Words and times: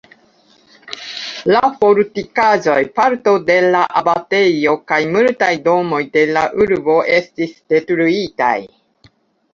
La 1.55 1.59
fortikaĵoj, 1.83 2.79
parto 2.95 3.35
de 3.51 3.57
la 3.77 3.83
abatejo 4.01 4.75
kaj 4.93 5.01
multaj 5.13 5.53
domoj 5.69 6.03
de 6.17 6.27
la 6.39 6.47
urbo 6.67 6.97
estis 7.21 7.57
detruitaj. 7.75 8.53